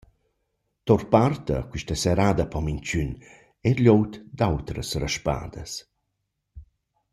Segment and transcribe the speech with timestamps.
[0.85, 3.09] Tour part a quista sairada po minchün,
[3.67, 5.71] eir glieud dad otras raspadas.